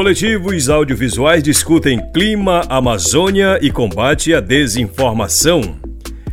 Coletivos 0.00 0.70
audiovisuais 0.70 1.42
discutem 1.42 2.00
clima, 2.10 2.62
Amazônia 2.70 3.58
e 3.60 3.70
combate 3.70 4.32
à 4.32 4.40
desinformação. 4.40 5.76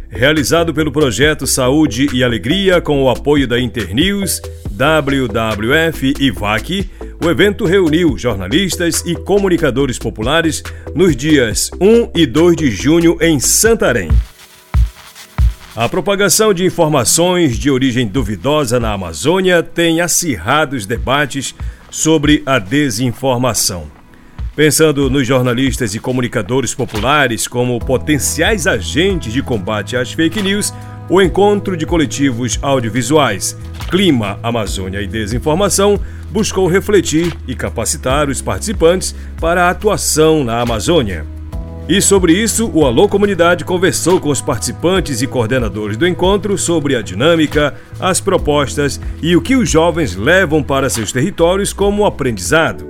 Realizado 0.07 0.73
pelo 0.73 0.89
projeto 0.89 1.45
Saúde 1.45 2.07
e 2.13 2.23
Alegria 2.23 2.79
com 2.79 3.03
o 3.03 3.09
apoio 3.09 3.45
da 3.45 3.59
Internews, 3.59 4.41
WWF 4.71 6.13
e 6.17 6.31
VAC, 6.31 6.89
o 7.21 7.29
evento 7.29 7.65
reuniu 7.65 8.17
jornalistas 8.17 9.03
e 9.05 9.15
comunicadores 9.15 9.99
populares 9.99 10.63
nos 10.95 11.13
dias 11.13 11.69
1 11.81 12.11
e 12.15 12.25
2 12.25 12.55
de 12.55 12.71
junho 12.71 13.17
em 13.19 13.37
Santarém. 13.37 14.09
A 15.75 15.89
propagação 15.89 16.53
de 16.53 16.65
informações 16.65 17.59
de 17.59 17.69
origem 17.69 18.07
duvidosa 18.07 18.79
na 18.79 18.93
Amazônia 18.93 19.61
tem 19.61 19.99
acirrados 19.99 20.85
debates 20.85 21.53
sobre 21.89 22.43
a 22.45 22.59
desinformação. 22.59 23.85
Pensando 24.55 25.09
nos 25.09 25.27
jornalistas 25.27 25.93
e 25.93 25.99
comunicadores 25.99 26.73
populares 26.73 27.47
como 27.47 27.79
potenciais 27.79 28.65
agentes 28.65 29.31
de 29.31 29.41
combate 29.41 29.95
às 29.95 30.11
fake 30.11 30.41
news, 30.41 30.73
o 31.09 31.21
encontro 31.21 31.77
de 31.77 31.85
coletivos 31.85 32.57
audiovisuais 32.61 33.55
Clima, 33.89 34.37
Amazônia 34.43 35.01
e 35.01 35.07
Desinformação 35.07 35.99
buscou 36.29 36.67
refletir 36.67 37.33
e 37.47 37.55
capacitar 37.55 38.29
os 38.29 38.41
participantes 38.41 39.15
para 39.39 39.65
a 39.65 39.69
atuação 39.69 40.43
na 40.43 40.59
Amazônia. 40.59 41.36
E 41.89 42.01
sobre 42.01 42.33
isso, 42.33 42.69
o 42.73 42.85
Alô 42.85 43.07
Comunidade 43.07 43.63
conversou 43.63 44.19
com 44.19 44.27
os 44.27 44.41
participantes 44.41 45.21
e 45.21 45.27
coordenadores 45.27 45.95
do 45.95 46.05
encontro 46.05 46.57
sobre 46.57 46.97
a 46.97 47.01
dinâmica, 47.01 47.75
as 47.97 48.19
propostas 48.19 48.99
e 49.21 49.37
o 49.37 49.41
que 49.41 49.55
os 49.55 49.69
jovens 49.69 50.13
levam 50.13 50.61
para 50.61 50.89
seus 50.89 51.13
territórios 51.13 51.71
como 51.71 52.05
aprendizado. 52.05 52.85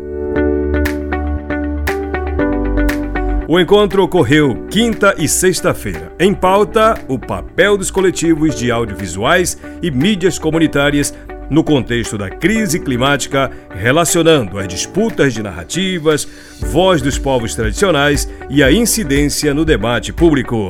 O 3.47 3.59
encontro 3.59 4.03
ocorreu 4.03 4.65
quinta 4.69 5.13
e 5.15 5.27
sexta-feira. 5.27 6.11
Em 6.19 6.33
pauta, 6.33 6.99
o 7.07 7.19
papel 7.19 7.77
dos 7.77 7.91
coletivos 7.91 8.55
de 8.55 8.71
audiovisuais 8.71 9.57
e 9.79 9.91
mídias 9.91 10.39
comunitárias 10.39 11.13
no 11.49 11.63
contexto 11.63 12.17
da 12.17 12.29
crise 12.29 12.79
climática, 12.79 13.51
relacionando 13.69 14.57
as 14.57 14.67
disputas 14.67 15.33
de 15.33 15.41
narrativas, 15.41 16.27
voz 16.59 17.01
dos 17.01 17.17
povos 17.17 17.55
tradicionais 17.55 18.29
e 18.49 18.63
a 18.63 18.71
incidência 18.71 19.53
no 19.53 19.65
debate 19.65 20.11
público. 20.11 20.67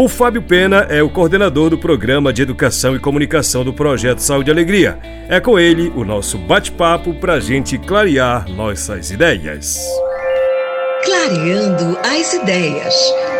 O 0.00 0.06
Fábio 0.06 0.40
Pena 0.40 0.86
é 0.88 1.02
o 1.02 1.10
coordenador 1.10 1.70
do 1.70 1.76
Programa 1.76 2.32
de 2.32 2.40
Educação 2.40 2.94
e 2.94 3.00
Comunicação 3.00 3.64
do 3.64 3.72
Projeto 3.72 4.20
Saúde 4.20 4.48
e 4.48 4.52
Alegria. 4.52 4.96
É 5.28 5.40
com 5.40 5.58
ele 5.58 5.92
o 5.96 6.04
nosso 6.04 6.38
bate-papo 6.38 7.14
para 7.14 7.34
a 7.34 7.40
gente 7.40 7.76
clarear 7.78 8.48
nossas 8.48 9.10
ideias. 9.10 9.76
Clareando 11.04 11.98
as 12.04 12.32
ideias, 12.32 12.94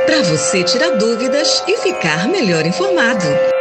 para 0.05 0.23
você 0.23 0.65
tirar 0.65 0.97
dúvidas 0.97 1.63
e 1.69 1.77
ficar 1.77 2.27
melhor 2.27 2.67
informado. 2.67 3.58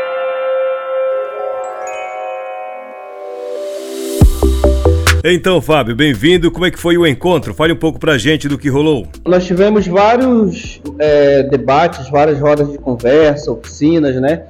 Então, 5.29 5.61
Fábio, 5.61 5.93
bem-vindo. 5.93 6.49
Como 6.49 6.65
é 6.65 6.71
que 6.71 6.79
foi 6.79 6.97
o 6.97 7.05
encontro? 7.05 7.53
Fale 7.53 7.73
um 7.73 7.77
pouco 7.77 7.99
pra 7.99 8.17
gente 8.17 8.47
do 8.47 8.57
que 8.57 8.69
rolou. 8.69 9.05
Nós 9.25 9.45
tivemos 9.45 9.85
vários 9.85 10.81
é, 10.97 11.43
debates, 11.43 12.09
várias 12.09 12.39
rodas 12.39 12.71
de 12.71 12.77
conversa, 12.77 13.51
oficinas, 13.51 14.15
né, 14.21 14.43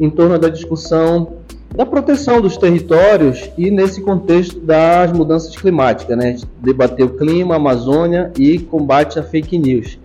em 0.00 0.10
torno 0.10 0.36
da 0.36 0.48
discussão 0.48 1.36
da 1.72 1.86
proteção 1.86 2.40
dos 2.40 2.56
territórios 2.56 3.48
e 3.56 3.70
nesse 3.70 4.00
contexto 4.00 4.58
das 4.58 5.12
mudanças 5.12 5.54
climáticas, 5.54 6.16
né? 6.16 6.26
A 6.26 6.30
gente 6.32 6.46
debateu 6.60 7.10
clima, 7.10 7.54
Amazônia 7.54 8.32
e 8.36 8.58
combate 8.58 9.20
a 9.20 9.22
fake 9.22 9.56
news. 9.56 9.98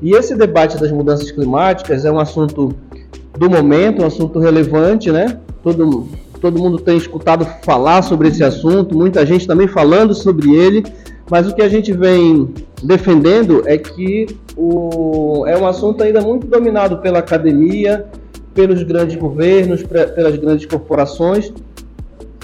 E 0.00 0.12
esse 0.14 0.34
debate 0.34 0.78
das 0.78 0.90
mudanças 0.90 1.30
climáticas 1.30 2.06
é 2.06 2.10
um 2.10 2.18
assunto 2.18 2.74
do 3.38 3.50
momento, 3.50 4.02
um 4.02 4.06
assunto 4.06 4.38
relevante, 4.38 5.10
né? 5.12 5.38
Todo 5.62 6.08
todo 6.40 6.58
mundo 6.58 6.78
tem 6.78 6.96
escutado 6.96 7.44
falar 7.62 8.02
sobre 8.02 8.28
esse 8.28 8.42
assunto, 8.44 8.96
muita 8.96 9.24
gente 9.24 9.46
também 9.46 9.66
falando 9.66 10.14
sobre 10.14 10.54
ele, 10.54 10.84
mas 11.30 11.48
o 11.48 11.54
que 11.54 11.62
a 11.62 11.68
gente 11.68 11.92
vem 11.92 12.52
defendendo 12.82 13.62
é 13.66 13.76
que 13.76 14.26
o, 14.56 15.44
é 15.46 15.56
um 15.58 15.66
assunto 15.66 16.02
ainda 16.02 16.20
muito 16.20 16.46
dominado 16.46 16.98
pela 16.98 17.18
academia, 17.18 18.06
pelos 18.54 18.82
grandes 18.82 19.16
governos, 19.16 19.82
pelas 19.82 20.36
grandes 20.36 20.66
corporações. 20.66 21.52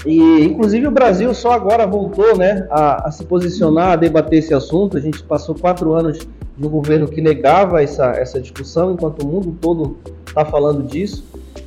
E, 0.05 0.43
inclusive, 0.43 0.85
o 0.85 0.91
Brasil 0.91 1.33
só 1.33 1.53
agora 1.53 1.87
voltou 1.87 2.37
né, 2.37 2.67
a, 2.69 3.07
a 3.07 3.11
se 3.11 3.23
posicionar, 3.23 3.93
a 3.93 3.95
debater 3.95 4.39
esse 4.39 4.53
assunto. 4.53 4.97
A 4.97 4.99
gente 4.99 5.23
passou 5.23 5.55
quatro 5.55 5.93
anos 5.93 6.19
de 6.57 6.67
um 6.67 6.69
governo 6.69 7.07
que 7.07 7.21
negava 7.21 7.81
essa, 7.81 8.07
essa 8.11 8.39
discussão, 8.39 8.93
enquanto 8.93 9.23
o 9.23 9.27
mundo 9.27 9.57
todo 9.61 9.97
está 10.27 10.43
falando 10.43 10.83
disso 10.83 11.23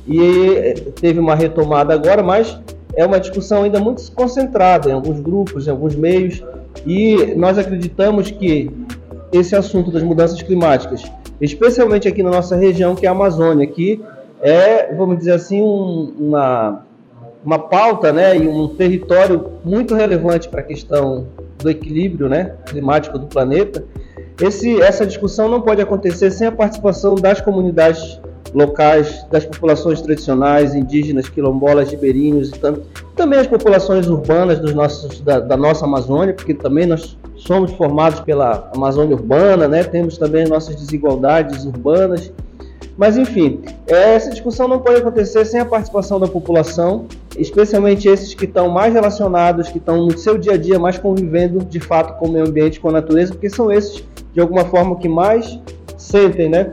e 0.07 0.53
eh, 0.55 0.73
teve 0.99 1.19
uma 1.19 1.35
retomada 1.35 1.93
agora, 1.93 2.23
mas 2.23 2.57
é 2.95 3.05
uma 3.05 3.19
discussão 3.19 3.63
ainda 3.63 3.79
muito 3.79 4.11
concentrada 4.13 4.89
em 4.89 4.93
alguns 4.93 5.19
grupos, 5.19 5.67
em 5.67 5.69
alguns 5.69 5.95
meios, 5.95 6.43
e 6.85 7.33
nós 7.35 7.57
acreditamos 7.57 8.31
que 8.31 8.71
esse 9.31 9.55
assunto 9.55 9.91
das 9.91 10.01
mudanças 10.01 10.41
climáticas, 10.41 11.03
especialmente 11.41 12.07
aqui 12.07 12.23
na 12.23 12.31
nossa 12.31 12.55
região, 12.55 12.95
que 12.95 13.05
é 13.05 13.09
a 13.09 13.11
Amazônia, 13.11 13.67
que 13.67 14.01
é, 14.41 14.93
vamos 14.93 15.17
dizer 15.17 15.33
assim, 15.33 15.61
um, 15.61 16.13
uma, 16.17 16.85
uma 17.43 17.59
pauta 17.59 18.13
né, 18.13 18.37
e 18.37 18.47
um 18.47 18.67
território 18.69 19.53
muito 19.65 19.93
relevante 19.93 20.47
para 20.47 20.61
a 20.61 20.63
questão 20.63 21.27
do 21.57 21.69
equilíbrio 21.69 22.29
né, 22.29 22.53
climático 22.65 23.17
do 23.17 23.27
planeta, 23.27 23.83
esse, 24.41 24.79
essa 24.81 25.05
discussão 25.05 25.49
não 25.49 25.61
pode 25.61 25.81
acontecer 25.81 26.29
sem 26.29 26.47
a 26.47 26.51
participação 26.51 27.15
das 27.15 27.41
comunidades 27.41 28.21
locais 28.57 29.23
das 29.29 29.45
populações 29.45 30.01
tradicionais, 30.01 30.73
indígenas, 30.73 31.29
quilombolas, 31.29 31.91
ribeirinhos 31.91 32.49
e 32.49 32.53
tam 32.53 32.79
também 33.15 33.39
as 33.39 33.47
populações 33.47 34.07
urbanas 34.07 34.59
dos 34.59 34.73
nossos, 34.73 35.21
da, 35.21 35.39
da, 35.39 35.55
nossa 35.55 35.85
Amazônia, 35.85 36.33
porque 36.33 36.53
também 36.53 36.85
nós 36.85 37.17
somos 37.35 37.71
formados 37.73 38.19
pela 38.19 38.69
Amazônia 38.75 39.15
urbana, 39.15 39.67
né? 39.67 39.83
temos 39.83 40.17
também 40.17 40.47
nossas 40.47 40.75
desigualdades 40.75 41.65
urbanas. 41.65 42.31
Mas 42.95 43.15
enfim, 43.15 43.61
essa 43.85 44.31
discussão 44.31 44.67
não 44.67 44.79
pode 44.79 44.97
acontecer 44.97 45.45
sem 45.45 45.59
a 45.59 45.65
participação 45.65 46.19
da 46.19 46.27
população, 46.27 47.05
especialmente 47.37 48.07
esses 48.07 48.33
que 48.33 48.45
estão 48.45 48.69
mais 48.69 48.93
relacionados, 48.93 49.69
que 49.69 49.77
estão 49.77 50.05
no 50.05 50.17
seu 50.17 50.35
dia 50.35 50.53
a 50.53 50.57
dia 50.57 50.79
mais 50.79 50.97
convivendo 50.97 51.63
de 51.63 51.79
fato 51.79 52.17
com 52.17 52.27
o 52.27 52.31
meio 52.31 52.47
ambiente, 52.47 52.79
com 52.79 52.89
a 52.89 52.93
natureza, 52.93 53.33
porque 53.33 53.49
são 53.49 53.71
esses 53.71 54.03
de 54.33 54.41
alguma 54.41 54.65
forma 54.65 54.95
que 54.95 55.07
mais 55.07 55.59
sentem, 55.95 56.49
né, 56.49 56.71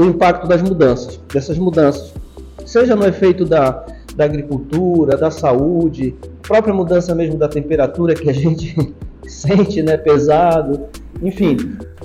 o 0.00 0.04
impacto 0.04 0.48
das 0.48 0.62
mudanças, 0.62 1.20
dessas 1.32 1.58
mudanças, 1.58 2.12
seja 2.64 2.96
no 2.96 3.06
efeito 3.06 3.44
da, 3.44 3.84
da 4.16 4.24
agricultura, 4.24 5.16
da 5.16 5.30
saúde, 5.30 6.14
própria 6.42 6.74
mudança 6.74 7.14
mesmo 7.14 7.36
da 7.36 7.48
temperatura 7.48 8.14
que 8.14 8.28
a 8.28 8.32
gente 8.34 8.94
sente, 9.26 9.82
né, 9.82 9.96
pesado, 9.96 10.88
enfim. 11.22 11.56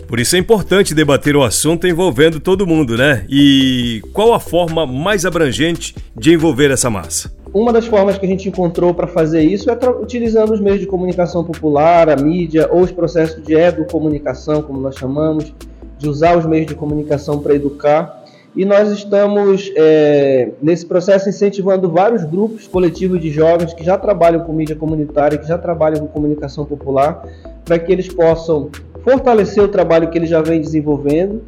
Por 0.07 0.19
isso 0.19 0.35
é 0.35 0.39
importante 0.39 0.93
debater 0.93 1.35
o 1.35 1.43
assunto 1.43 1.87
envolvendo 1.87 2.39
todo 2.39 2.67
mundo, 2.67 2.95
né? 2.95 3.25
E 3.27 4.01
qual 4.13 4.33
a 4.33 4.39
forma 4.39 4.85
mais 4.85 5.25
abrangente 5.25 5.95
de 6.15 6.33
envolver 6.33 6.69
essa 6.69 6.89
massa? 6.89 7.33
Uma 7.51 7.71
das 7.71 7.87
formas 7.87 8.17
que 8.17 8.25
a 8.25 8.29
gente 8.29 8.49
encontrou 8.49 8.93
para 8.93 9.07
fazer 9.07 9.41
isso 9.41 9.71
é 9.71 9.77
utilizando 10.01 10.53
os 10.53 10.59
meios 10.59 10.79
de 10.79 10.85
comunicação 10.85 11.43
popular, 11.43 12.09
a 12.09 12.15
mídia 12.15 12.69
ou 12.69 12.81
os 12.81 12.91
processos 12.91 13.41
de 13.43 13.53
educomunicação, 13.53 14.61
como 14.61 14.79
nós 14.81 14.95
chamamos, 14.95 15.53
de 15.97 16.09
usar 16.09 16.37
os 16.37 16.45
meios 16.45 16.67
de 16.67 16.75
comunicação 16.75 17.39
para 17.39 17.55
educar. 17.55 18.23
E 18.55 18.63
nós 18.63 18.89
estamos, 18.89 19.71
é, 19.75 20.51
nesse 20.61 20.85
processo, 20.85 21.27
incentivando 21.27 21.89
vários 21.89 22.23
grupos 22.23 22.67
coletivos 22.67 23.19
de 23.19 23.29
jovens 23.29 23.73
que 23.73 23.83
já 23.83 23.97
trabalham 23.97 24.41
com 24.41 24.53
mídia 24.53 24.75
comunitária, 24.75 25.37
que 25.37 25.47
já 25.47 25.57
trabalham 25.57 25.99
com 25.99 26.07
comunicação 26.07 26.63
popular, 26.63 27.27
para 27.65 27.77
que 27.77 27.91
eles 27.91 28.07
possam 28.07 28.69
fortalecer 29.03 29.61
o 29.61 29.67
trabalho 29.67 30.09
que 30.09 30.17
eles 30.17 30.29
já 30.29 30.41
vêm 30.41 30.61
desenvolvendo, 30.61 31.41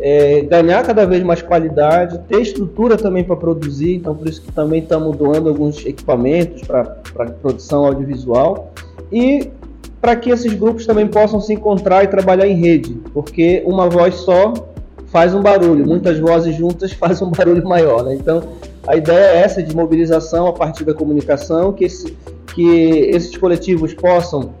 é, 0.00 0.42
ganhar 0.42 0.84
cada 0.84 1.06
vez 1.06 1.22
mais 1.22 1.42
qualidade, 1.42 2.18
ter 2.28 2.40
estrutura 2.40 2.96
também 2.96 3.24
para 3.24 3.36
produzir, 3.36 3.94
então 3.94 4.14
por 4.14 4.28
isso 4.28 4.42
que 4.42 4.52
também 4.52 4.80
estamos 4.80 5.16
doando 5.16 5.48
alguns 5.48 5.84
equipamentos 5.86 6.62
para 6.62 6.84
produção 7.40 7.84
audiovisual. 7.84 8.72
E 9.12 9.50
para 10.00 10.14
que 10.16 10.30
esses 10.30 10.52
grupos 10.54 10.86
também 10.86 11.06
possam 11.06 11.40
se 11.40 11.52
encontrar 11.54 12.04
e 12.04 12.08
trabalhar 12.08 12.46
em 12.46 12.54
rede, 12.54 12.94
porque 13.12 13.62
uma 13.66 13.88
voz 13.88 14.14
só 14.16 14.52
faz 15.06 15.34
um 15.34 15.42
barulho, 15.42 15.86
muitas 15.86 16.18
vozes 16.18 16.54
juntas 16.54 16.92
fazem 16.94 17.26
um 17.26 17.30
barulho 17.30 17.66
maior. 17.66 18.04
Né? 18.04 18.14
Então, 18.14 18.42
a 18.86 18.96
ideia 18.96 19.36
é 19.36 19.38
essa 19.40 19.62
de 19.62 19.74
mobilização 19.74 20.46
a 20.46 20.52
partir 20.52 20.84
da 20.84 20.94
comunicação, 20.94 21.72
que, 21.72 21.84
esse, 21.84 22.16
que 22.54 23.10
esses 23.12 23.36
coletivos 23.36 23.92
possam 23.94 24.54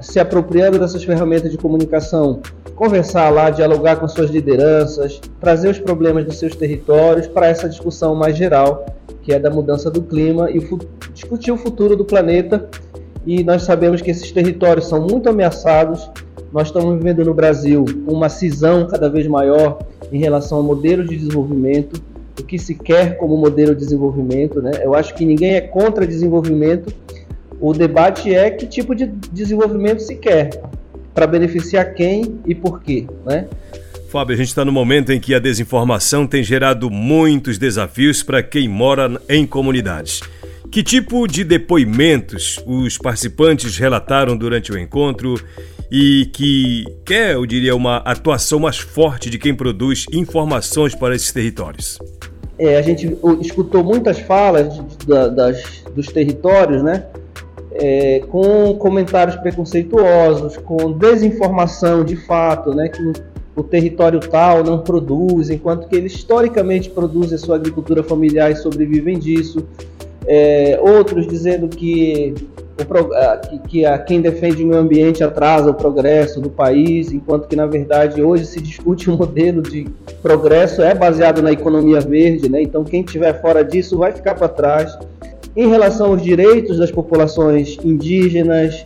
se 0.00 0.18
apropriando 0.18 0.78
dessas 0.78 1.04
ferramentas 1.04 1.50
de 1.50 1.58
comunicação, 1.58 2.40
conversar 2.74 3.28
lá, 3.28 3.50
dialogar 3.50 3.96
com 3.96 4.08
suas 4.08 4.30
lideranças, 4.30 5.20
trazer 5.38 5.68
os 5.68 5.78
problemas 5.78 6.24
dos 6.24 6.38
seus 6.38 6.56
territórios 6.56 7.26
para 7.26 7.46
essa 7.46 7.68
discussão 7.68 8.14
mais 8.14 8.36
geral, 8.36 8.86
que 9.22 9.34
é 9.34 9.38
da 9.38 9.50
mudança 9.50 9.90
do 9.90 10.00
clima 10.00 10.50
e 10.50 10.58
discutir 11.12 11.52
o 11.52 11.58
futuro 11.58 11.94
do 11.94 12.04
planeta 12.04 12.66
e 13.26 13.44
nós 13.44 13.62
sabemos 13.62 14.00
que 14.00 14.10
esses 14.10 14.30
territórios 14.30 14.88
são 14.88 15.06
muito 15.06 15.28
ameaçados. 15.28 16.10
Nós 16.52 16.68
estamos 16.68 16.96
vivendo 16.96 17.24
no 17.24 17.34
Brasil 17.34 17.84
uma 18.06 18.28
cisão 18.28 18.86
cada 18.86 19.08
vez 19.08 19.26
maior 19.26 19.78
em 20.10 20.18
relação 20.18 20.58
ao 20.58 20.64
modelo 20.64 21.06
de 21.06 21.16
desenvolvimento, 21.16 22.02
o 22.38 22.42
que 22.42 22.58
se 22.58 22.74
quer 22.74 23.16
como 23.16 23.36
modelo 23.36 23.74
de 23.74 23.80
desenvolvimento. 23.80 24.60
Né? 24.60 24.72
Eu 24.82 24.94
acho 24.94 25.14
que 25.14 25.24
ninguém 25.24 25.54
é 25.54 25.60
contra 25.60 26.06
desenvolvimento, 26.06 26.92
o 27.60 27.72
debate 27.72 28.34
é 28.34 28.50
que 28.50 28.66
tipo 28.66 28.94
de 28.94 29.06
desenvolvimento 29.06 30.00
se 30.00 30.16
quer, 30.16 30.50
para 31.14 31.26
beneficiar 31.26 31.94
quem 31.94 32.40
e 32.46 32.54
por 32.54 32.80
quê. 32.80 33.06
Né? 33.26 33.46
Fábio, 34.08 34.34
a 34.34 34.36
gente 34.36 34.48
está 34.48 34.64
no 34.64 34.72
momento 34.72 35.12
em 35.12 35.20
que 35.20 35.34
a 35.34 35.38
desinformação 35.38 36.26
tem 36.26 36.42
gerado 36.42 36.90
muitos 36.90 37.58
desafios 37.58 38.22
para 38.22 38.42
quem 38.42 38.66
mora 38.66 39.20
em 39.28 39.46
comunidades. 39.46 40.20
Que 40.70 40.84
tipo 40.84 41.26
de 41.26 41.42
depoimentos 41.42 42.62
os 42.64 42.96
participantes 42.96 43.76
relataram 43.76 44.36
durante 44.36 44.70
o 44.70 44.78
encontro 44.78 45.34
e 45.90 46.30
que 46.32 46.84
quer, 47.04 47.34
eu 47.34 47.44
diria, 47.44 47.74
uma 47.74 47.96
atuação 47.96 48.60
mais 48.60 48.78
forte 48.78 49.28
de 49.28 49.36
quem 49.36 49.52
produz 49.52 50.06
informações 50.12 50.94
para 50.94 51.16
esses 51.16 51.32
territórios? 51.32 51.98
É, 52.56 52.76
a 52.76 52.82
gente 52.82 53.18
escutou 53.40 53.82
muitas 53.82 54.20
falas 54.20 54.74
de, 54.74 55.06
das, 55.06 55.82
dos 55.92 56.06
territórios, 56.06 56.82
né? 56.84 57.04
É, 57.72 58.20
com 58.28 58.74
comentários 58.74 59.34
preconceituosos, 59.36 60.56
com 60.58 60.92
desinformação 60.92 62.04
de 62.04 62.14
fato, 62.14 62.72
né? 62.72 62.88
Que 62.88 63.12
o 63.56 63.64
território 63.64 64.20
tal 64.20 64.62
não 64.62 64.78
produz, 64.78 65.50
enquanto 65.50 65.88
que 65.88 65.96
eles 65.96 66.12
historicamente 66.12 66.90
produzem 66.90 67.34
a 67.34 67.38
sua 67.38 67.56
agricultura 67.56 68.04
familiar 68.04 68.52
e 68.52 68.56
sobrevivem 68.56 69.18
disso. 69.18 69.66
É, 70.26 70.78
outros 70.82 71.26
dizendo 71.26 71.68
que, 71.68 72.34
o, 72.78 73.68
que, 73.68 73.84
a, 73.84 73.98
quem 73.98 74.20
defende 74.20 74.62
o 74.62 74.66
meio 74.66 74.80
ambiente 74.80 75.24
atrasa 75.24 75.70
o 75.70 75.74
progresso 75.74 76.40
do 76.40 76.50
país, 76.50 77.10
enquanto 77.12 77.48
que, 77.48 77.56
na 77.56 77.66
verdade, 77.66 78.22
hoje 78.22 78.44
se 78.44 78.60
discute 78.60 79.08
um 79.10 79.16
modelo 79.16 79.62
de 79.62 79.86
progresso 80.22 80.82
é 80.82 80.94
baseado 80.94 81.42
na 81.42 81.52
economia 81.52 82.00
verde, 82.00 82.48
né? 82.48 82.62
então 82.62 82.84
quem 82.84 83.02
estiver 83.02 83.40
fora 83.40 83.64
disso 83.64 83.98
vai 83.98 84.12
ficar 84.12 84.34
para 84.34 84.48
trás. 84.48 84.98
Em 85.56 85.68
relação 85.68 86.12
aos 86.12 86.22
direitos 86.22 86.78
das 86.78 86.92
populações 86.92 87.76
indígenas, 87.82 88.84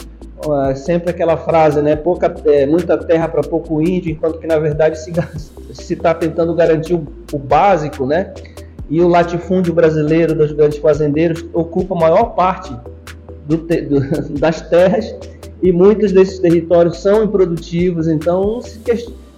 sempre 0.75 1.11
aquela 1.11 1.37
frase, 1.37 1.81
né? 1.81 1.97
Pouca, 1.97 2.35
é, 2.47 2.67
muita 2.67 2.99
terra 2.99 3.29
para 3.29 3.43
pouco 3.43 3.81
índio, 3.81 4.13
enquanto 4.13 4.39
que 4.39 4.47
na 4.47 4.59
verdade 4.59 4.99
se 4.99 5.13
está 5.93 6.15
tentando 6.15 6.55
garantir 6.55 6.95
o, 6.95 7.07
o, 7.33 7.39
básico, 7.39 8.07
né? 8.07 8.33
E 8.91 9.01
o 9.01 9.09
latifúndio 9.09 9.73
brasileiro 9.73 10.35
dos 10.35 10.53
grandes 10.53 10.79
fazendeiros 10.79 11.45
ocupa 11.53 11.95
a 11.95 11.99
maior 11.99 12.35
parte 12.35 12.75
do, 13.47 13.57
do, 13.57 14.35
das 14.39 14.61
terras 14.69 15.15
e 15.63 15.73
muitos 15.73 16.13
desses 16.13 16.39
territórios 16.39 16.99
são 16.99 17.25
improdutivos. 17.25 18.09
Então, 18.09 18.61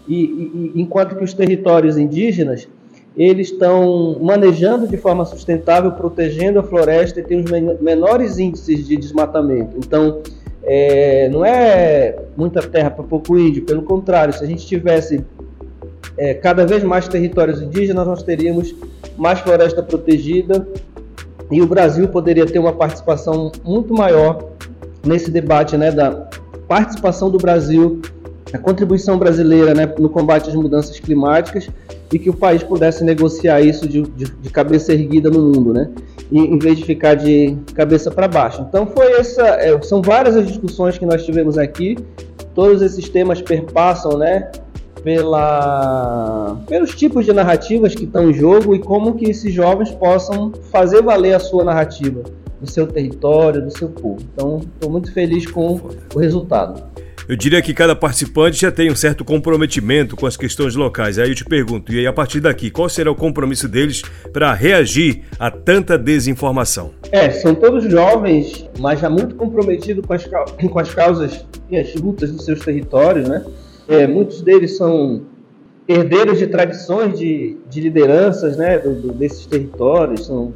e, 0.09 0.15
e, 0.17 0.73
enquanto 0.75 1.17
que 1.17 1.25
os 1.25 1.33
territórios 1.33 1.97
indígenas 1.97 2.69
eles 3.17 3.51
estão 3.51 4.19
manejando 4.21 4.87
de 4.87 4.97
forma 4.99 5.25
sustentável, 5.25 5.93
protegendo 5.93 6.59
a 6.59 6.63
floresta 6.63 7.21
e 7.21 7.23
tem 7.23 7.41
os 7.41 7.51
menores 7.81 8.39
índices 8.39 8.87
de 8.87 8.97
desmatamento. 8.97 9.79
Então, 9.79 10.21
é, 10.63 11.29
não 11.31 11.45
é 11.45 12.15
muita 12.37 12.61
terra 12.61 12.91
para 12.91 13.05
pouco 13.05 13.39
índio, 13.39 13.65
pelo 13.65 13.83
contrário, 13.83 14.35
se 14.35 14.45
a 14.45 14.47
gente 14.47 14.67
tivesse 14.67 15.25
é, 16.19 16.35
cada 16.35 16.67
vez 16.67 16.83
mais 16.83 17.09
territórios 17.09 17.61
indígenas, 17.61 18.07
nós 18.07 18.23
teríamos 18.23 18.75
mais 19.17 19.41
floresta 19.41 19.83
protegida 19.83 20.67
e 21.51 21.63
o 21.63 21.67
Brasil 21.67 22.09
poderia 22.09 22.47
ter 22.47 22.59
uma 22.59 22.73
participação 22.73 23.53
muito 23.65 23.95
maior 23.95 24.51
nesse 25.05 25.31
debate 25.31 25.77
né, 25.77 25.91
da 25.91 26.29
participação 26.67 27.31
do 27.31 27.39
Brasil, 27.39 28.01
a 28.53 28.59
contribuição 28.59 29.19
brasileira 29.19 29.75
né, 29.75 29.93
no 29.99 30.09
combate 30.09 30.49
às 30.49 30.55
mudanças 30.55 30.99
climáticas 30.99 31.69
e 32.13 32.19
que 32.19 32.31
o 32.31 32.35
país 32.35 32.63
pudesse 32.63 33.05
negociar 33.05 33.61
isso 33.61 33.89
de, 33.89 34.03
de, 34.03 34.25
de 34.25 34.51
cabeça 34.51 34.93
erguida 34.93 35.31
no 35.31 35.41
mundo. 35.41 35.73
Né? 35.73 35.89
em 36.33 36.59
vez 36.59 36.79
de 36.79 36.85
ficar 36.85 37.15
de 37.15 37.57
cabeça 37.75 38.11
para 38.11 38.27
baixo. 38.27 38.65
Então 38.69 38.87
foi 38.87 39.13
essa, 39.13 39.43
é, 39.43 39.81
são 39.83 40.03
várias 40.03 40.37
as 40.37 40.47
discussões 40.47 40.99
que 40.99 41.07
nós 41.07 41.25
tivemos 41.25 41.57
aqui. 41.57 41.97
Todos 42.55 42.83
esses 42.83 43.09
temas 43.09 43.41
perpassam, 43.41 44.19
né, 44.19 44.51
pela, 45.03 46.59
pelos 46.69 46.95
tipos 46.95 47.25
de 47.25 47.33
narrativas 47.33 47.95
que 47.95 48.05
estão 48.05 48.31
em 48.31 48.35
jogo 48.35 48.75
e 48.75 48.79
como 48.79 49.15
que 49.15 49.31
esses 49.31 49.53
jovens 49.53 49.91
possam 49.91 50.53
fazer 50.71 51.03
valer 51.03 51.35
a 51.35 51.39
sua 51.39 51.65
narrativa 51.65 52.23
do 52.61 52.71
seu 52.71 52.87
território, 52.87 53.63
do 53.63 53.71
seu 53.71 53.89
povo. 53.89 54.19
Então, 54.33 54.61
estou 54.75 54.91
muito 54.91 55.13
feliz 55.13 55.47
com 55.47 55.81
o 56.15 56.19
resultado. 56.19 56.83
Eu 57.29 57.35
diria 57.35 57.61
que 57.61 57.75
cada 57.75 57.97
participante 57.97 58.61
já 58.61 58.71
tem 58.71 58.89
um 58.89 58.95
certo 58.95 59.25
comprometimento 59.25 60.15
com 60.15 60.27
as 60.27 60.37
questões 60.37 60.77
locais. 60.77 61.19
Aí 61.19 61.29
eu 61.29 61.35
te 61.35 61.45
pergunto, 61.45 61.93
e 61.93 61.99
aí 61.99 62.07
a 62.07 62.13
partir 62.13 62.39
daqui, 62.39 62.71
qual 62.71 62.89
será 62.89 63.11
o 63.11 63.17
compromisso 63.17 63.67
deles 63.67 64.03
para 64.33 64.53
reagir 64.53 65.23
a 65.37 65.51
tanta 65.51 65.99
desinformação? 65.99 66.93
É, 67.11 67.31
são 67.31 67.53
todos 67.53 67.83
jovens, 67.91 68.69
mas 68.79 69.01
já 69.01 69.11
muito 69.11 69.35
comprometidos 69.35 70.07
com 70.07 70.13
as, 70.13 70.25
com 70.25 70.79
as 70.79 70.95
causas 70.95 71.45
e 71.69 71.77
as 71.77 71.93
lutas 71.97 72.31
dos 72.31 72.45
seus 72.45 72.61
territórios, 72.61 73.29
né? 73.29 73.45
É, 73.89 74.07
muitos 74.07 74.43
deles 74.43 74.77
são 74.77 75.23
herdeiros 75.89 76.39
de 76.39 76.47
tradições 76.47 77.19
de, 77.19 77.57
de 77.69 77.81
lideranças 77.81 78.57
né, 78.57 78.79
do, 78.79 78.95
do, 78.95 79.13
desses 79.13 79.47
territórios, 79.47 80.27
são 80.27 80.53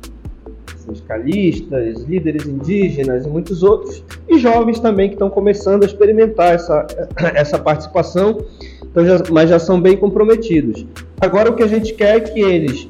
sindicalistas, 0.76 2.02
líderes 2.02 2.46
indígenas 2.46 3.24
e 3.24 3.28
muitos 3.28 3.62
outros, 3.62 4.02
e 4.28 4.38
jovens 4.38 4.80
também 4.80 5.08
que 5.08 5.14
estão 5.14 5.30
começando 5.30 5.84
a 5.84 5.86
experimentar 5.86 6.54
essa, 6.54 6.86
essa 7.34 7.58
participação, 7.58 8.38
então 8.82 9.04
já, 9.04 9.22
mas 9.30 9.48
já 9.48 9.58
são 9.58 9.80
bem 9.80 9.96
comprometidos. 9.96 10.84
Agora 11.20 11.50
o 11.50 11.54
que 11.54 11.62
a 11.62 11.68
gente 11.68 11.94
quer 11.94 12.16
é 12.16 12.20
que 12.20 12.40
eles, 12.40 12.88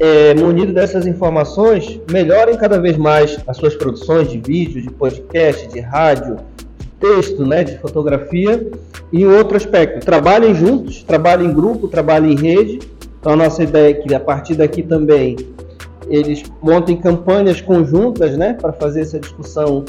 é, 0.00 0.34
munidos 0.34 0.74
dessas 0.74 1.06
informações, 1.06 2.00
melhorem 2.10 2.56
cada 2.56 2.80
vez 2.80 2.96
mais 2.96 3.38
as 3.46 3.58
suas 3.58 3.74
produções 3.74 4.30
de 4.30 4.38
vídeo, 4.38 4.80
de 4.80 4.90
podcast, 4.90 5.68
de 5.68 5.80
rádio, 5.80 6.38
texto, 7.00 7.44
né, 7.44 7.64
de 7.64 7.78
fotografia, 7.78 8.66
e 9.12 9.24
outro 9.24 9.56
aspecto, 9.56 10.04
trabalhem 10.04 10.54
juntos, 10.54 11.02
trabalhem 11.02 11.48
em 11.48 11.52
grupo, 11.52 11.88
trabalhem 11.88 12.32
em 12.32 12.36
rede. 12.36 12.78
Então 13.20 13.32
a 13.32 13.36
nossa 13.36 13.62
ideia 13.62 13.90
é 13.90 13.94
que 13.94 14.14
a 14.14 14.20
partir 14.20 14.54
daqui 14.54 14.82
também 14.82 15.36
eles 16.08 16.42
montem 16.62 16.96
campanhas 16.96 17.60
conjuntas 17.60 18.36
né, 18.36 18.54
para 18.54 18.72
fazer 18.72 19.02
essa 19.02 19.18
discussão 19.18 19.84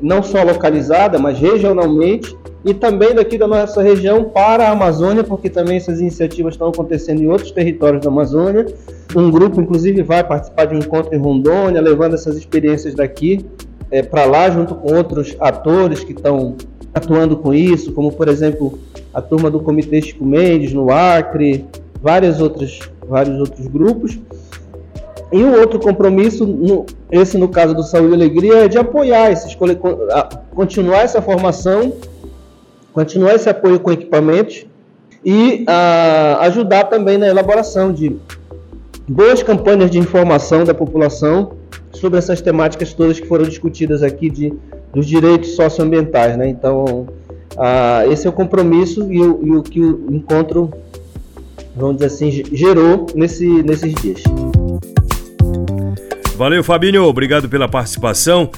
não 0.00 0.22
só 0.22 0.42
localizada, 0.42 1.18
mas 1.18 1.38
regionalmente, 1.38 2.36
e 2.64 2.74
também 2.74 3.14
daqui 3.14 3.38
da 3.38 3.46
nossa 3.46 3.80
região 3.80 4.24
para 4.24 4.64
a 4.64 4.72
Amazônia, 4.72 5.22
porque 5.22 5.48
também 5.48 5.76
essas 5.76 6.00
iniciativas 6.00 6.54
estão 6.54 6.68
acontecendo 6.68 7.22
em 7.22 7.28
outros 7.28 7.50
territórios 7.50 8.02
da 8.02 8.10
Amazônia. 8.10 8.66
Um 9.14 9.30
grupo, 9.30 9.60
inclusive, 9.60 10.02
vai 10.02 10.22
participar 10.24 10.66
de 10.66 10.74
um 10.74 10.78
encontro 10.78 11.14
em 11.14 11.18
Rondônia, 11.18 11.80
levando 11.80 12.14
essas 12.14 12.36
experiências 12.36 12.94
daqui 12.94 13.46
é, 13.90 14.02
para 14.02 14.24
lá, 14.24 14.50
junto 14.50 14.74
com 14.74 14.94
outros 14.94 15.36
atores 15.40 16.02
que 16.02 16.12
estão 16.12 16.56
atuando 16.92 17.36
com 17.36 17.52
isso, 17.52 17.92
como, 17.92 18.10
por 18.10 18.28
exemplo, 18.28 18.78
a 19.12 19.20
turma 19.20 19.50
do 19.50 19.60
Comitê 19.60 20.00
Chico 20.00 20.24
Mendes, 20.24 20.72
no 20.72 20.90
Acre, 20.90 21.66
várias 22.02 22.40
outras, 22.40 22.78
vários 23.06 23.38
outros 23.38 23.66
grupos. 23.66 24.18
E 25.32 25.42
um 25.42 25.58
outro 25.58 25.78
compromisso, 25.80 26.46
no, 26.46 26.86
esse 27.10 27.36
no 27.36 27.48
caso 27.48 27.74
do 27.74 27.82
Saúde 27.82 28.12
e 28.12 28.14
Alegria, 28.14 28.64
é 28.64 28.68
de 28.68 28.78
apoiar 28.78 29.30
esses 29.30 29.56
continuar 30.54 31.00
essa 31.00 31.20
formação, 31.20 31.92
continuar 32.92 33.34
esse 33.34 33.48
apoio 33.48 33.80
com 33.80 33.90
equipamentos 33.90 34.66
e 35.24 35.64
a, 35.66 36.38
ajudar 36.42 36.84
também 36.84 37.18
na 37.18 37.26
elaboração 37.26 37.92
de 37.92 38.16
boas 39.08 39.42
campanhas 39.42 39.90
de 39.90 39.98
informação 39.98 40.64
da 40.64 40.74
população 40.74 41.52
sobre 41.92 42.18
essas 42.18 42.40
temáticas 42.40 42.92
todas 42.92 43.18
que 43.20 43.26
foram 43.26 43.44
discutidas 43.44 44.02
aqui 44.02 44.28
de, 44.28 44.52
dos 44.92 45.06
direitos 45.06 45.54
socioambientais. 45.54 46.36
Né? 46.36 46.48
Então, 46.48 47.06
a, 47.56 48.04
esse 48.08 48.26
é 48.26 48.30
o 48.30 48.32
compromisso 48.32 49.10
e 49.12 49.20
o, 49.20 49.40
e 49.42 49.50
o 49.52 49.62
que 49.62 49.80
o 49.80 50.06
encontro, 50.10 50.72
vamos 51.74 51.96
dizer 51.96 52.06
assim, 52.06 52.30
gerou 52.52 53.06
nesse, 53.14 53.46
nesses 53.62 53.94
dias. 53.94 54.22
Valeu, 56.36 56.62
Fabinho. 56.62 57.04
Obrigado 57.04 57.48
pela 57.48 57.68
participação. 57.68 58.50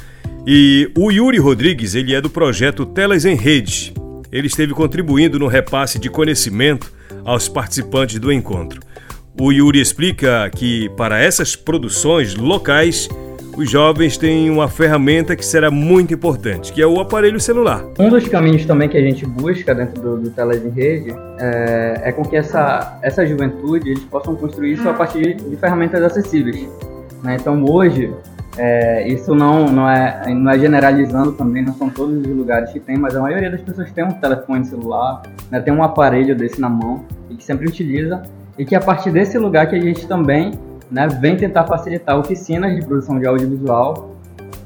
E 0.47 0.91
o 0.97 1.13
Yuri 1.13 1.39
Rodrigues, 1.39 1.95
ele 1.95 2.15
é 2.15 2.21
do 2.21 2.31
projeto 2.31 2.87
Telas 2.87 3.25
em 3.25 3.37
Rede. 3.37 3.93
Ele 4.33 4.47
esteve 4.47 4.73
contribuindo 4.73 5.39
no 5.39 5.47
repasse 5.47 5.99
de 5.99 6.11
conhecimento 6.11 6.93
aos 7.25 7.49
participantes 7.49 8.19
do 8.19 8.33
encontro. 8.33 8.81
O 9.41 9.53
Yuri 9.53 9.81
explica 9.81 10.51
que 10.51 10.89
para 10.97 11.21
essas 11.21 11.55
produções 11.55 12.35
locais, 12.35 13.09
os 13.57 13.71
jovens 13.71 14.17
têm 14.17 14.51
uma 14.51 14.69
ferramenta 14.69 15.37
que 15.37 15.47
será 15.47 15.71
muito 15.71 16.13
importante, 16.13 16.73
que 16.73 16.83
é 16.83 16.87
o 16.87 17.01
aparelho 17.01 17.39
celular. 17.39 17.85
Um 18.01 18.09
dos 18.09 18.27
caminhos 18.27 18.67
também 18.67 18.89
que 18.89 18.97
a 18.97 19.01
gente 19.01 19.25
busca 19.25 19.73
dentro 19.73 20.03
do, 20.03 20.17
do 20.19 20.31
Telas 20.31 20.65
em 20.65 20.71
Rede 20.71 21.15
é, 21.39 22.01
é 22.07 22.13
com 22.13 22.25
que 22.25 22.37
essa, 22.37 22.99
essa 23.01 23.25
juventude 23.25 23.91
eles 23.91 24.05
possam 24.05 24.35
construir 24.35 24.73
isso 24.73 24.89
a 24.89 24.95
partir 24.95 25.37
de 25.37 25.57
ferramentas 25.57 26.03
acessíveis. 26.03 26.69
Né? 27.23 27.37
Então 27.41 27.65
hoje 27.65 28.13
É, 28.61 29.07
isso 29.07 29.37
não, 29.37 29.67
não, 29.67 29.89
é, 29.89 30.35
não 30.35 30.51
é 30.51 30.59
generalizando 30.59 31.31
também, 31.31 31.65
não 31.65 31.75
são 31.75 31.89
todos 31.89 32.19
os 32.19 32.27
lugares 32.27 32.73
que 32.73 32.81
tem, 32.81 32.99
mas 32.99 33.15
a 33.15 33.21
maioria 33.21 33.49
das 33.49 33.61
pessoas 33.61 33.89
tem 33.93 34.03
um 34.03 34.11
telefone 34.11 34.65
celular, 34.65 35.23
né, 35.49 35.61
tem 35.61 35.73
um 35.73 35.81
aparelho 35.81 36.35
desse 36.35 36.61
na 36.61 36.69
mão 36.69 37.05
e 37.31 37.37
que 37.37 37.45
sempre 37.45 37.69
utiliza, 37.69 38.21
e 38.59 38.65
que 38.65 38.75
a 38.75 38.81
partir 38.81 39.11
desse 39.11 39.39
lugar 39.39 39.69
que 39.69 39.77
a 39.77 39.81
gente 39.81 40.07
também 40.07 40.53
né, 40.91 41.07
vem 41.07 41.37
tentar 41.37 41.65
facilitar 41.65 42.19
oficinas 42.19 42.75
de 42.75 42.85
produção 42.85 43.19
de 43.19 43.27
audiovisual. 43.27 44.17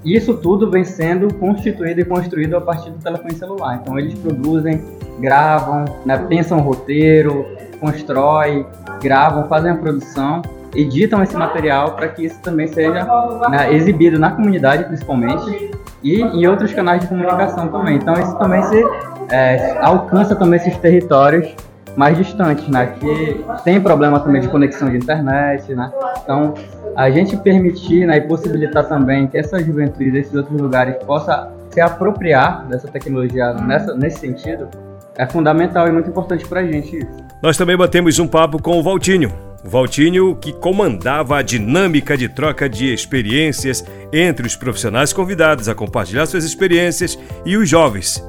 Isso 0.05 0.35
tudo 0.35 0.69
vem 0.71 0.83
sendo 0.83 1.33
constituído 1.35 2.01
e 2.01 2.05
construído 2.05 2.57
a 2.57 2.61
partir 2.61 2.91
do 2.91 2.99
telefone 2.99 3.35
celular. 3.35 3.79
Então 3.81 3.99
eles 3.99 4.15
produzem, 4.15 4.83
gravam, 5.21 5.85
né, 6.05 6.19
pensam 6.29 6.59
roteiro, 6.61 7.47
constroem, 7.79 8.67
gravam, 9.01 9.47
fazem 9.47 9.71
a 9.71 9.77
produção 9.77 10.43
editam 10.75 11.23
esse 11.23 11.37
material 11.37 11.93
para 11.93 12.09
que 12.09 12.25
isso 12.25 12.41
também 12.41 12.67
seja 12.67 13.07
né, 13.49 13.73
exibido 13.75 14.19
na 14.19 14.31
comunidade, 14.31 14.85
principalmente, 14.85 15.71
e 16.03 16.21
em 16.21 16.47
outros 16.47 16.73
canais 16.73 17.03
de 17.03 17.09
comunicação 17.09 17.69
também. 17.69 17.97
Então, 17.97 18.15
isso 18.15 18.37
também 18.39 18.63
se 18.65 18.83
é, 19.31 19.79
alcança 19.81 20.35
também 20.35 20.59
esses 20.59 20.77
territórios 20.79 21.55
mais 21.97 22.17
distantes, 22.17 22.67
né, 22.69 22.95
que 22.99 23.45
tem 23.65 23.81
problema 23.81 24.21
também 24.21 24.41
de 24.41 24.49
conexão 24.49 24.91
de 24.91 24.97
internet, 24.97 25.75
né. 25.75 25.91
Então, 26.23 26.55
a 26.97 27.11
gente 27.11 27.37
permitir 27.37 28.07
né, 28.07 28.19
e 28.19 28.21
possibilitar 28.23 28.87
também 28.89 29.27
que 29.27 29.39
essa 29.39 29.59
juventude 29.63 30.11
desses 30.11 30.35
outros 30.35 30.61
lugares 30.61 30.97
possa 31.05 31.51
se 31.71 31.81
apropriar 31.81 32.67
dessa 32.69 32.87
tecnologia 32.89 33.55
nessa, 33.55 33.95
nesse 33.95 34.21
sentido 34.21 34.69
é 35.17 35.27
fundamental 35.27 35.87
e 35.89 35.93
muito 35.93 36.09
importante 36.09 36.47
para 36.47 36.61
a 36.61 36.67
gente 36.67 36.97
isso. 36.97 37.25
Nós 37.43 37.57
também 37.57 37.77
batemos 37.77 38.19
um 38.19 38.27
papo 38.27 38.61
com 38.61 38.79
o 38.79 38.83
Valtinho, 38.83 39.33
o 39.65 39.69
Valtinho, 39.69 40.35
que 40.37 40.53
comandava 40.53 41.39
a 41.39 41.43
dinâmica 41.43 42.17
de 42.17 42.29
troca 42.29 42.69
de 42.69 42.93
experiências 42.93 43.85
entre 44.13 44.47
os 44.47 44.57
profissionais 44.57 45.13
convidados 45.13 45.69
a 45.69 45.75
compartilhar 45.75 46.27
suas 46.27 46.45
experiências 46.45 47.19
e 47.45 47.57
os 47.57 47.69
jovens. 47.69 48.25